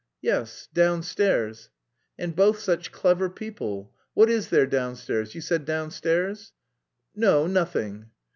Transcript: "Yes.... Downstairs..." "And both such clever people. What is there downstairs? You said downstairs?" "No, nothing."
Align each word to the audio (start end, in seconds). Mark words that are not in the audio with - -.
"Yes.... 0.23 0.67
Downstairs..." 0.73 1.69
"And 2.17 2.35
both 2.35 2.57
such 2.57 2.91
clever 2.91 3.29
people. 3.29 3.93
What 4.15 4.31
is 4.31 4.47
there 4.49 4.65
downstairs? 4.65 5.35
You 5.35 5.41
said 5.41 5.63
downstairs?" 5.63 6.53
"No, 7.15 7.45
nothing." 7.45 8.09